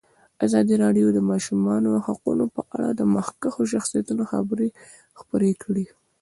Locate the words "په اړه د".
2.55-3.01